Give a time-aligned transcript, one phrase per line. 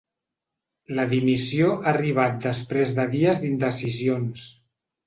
[0.99, 4.53] La dimissió ha arribat després de dies d’indecisions.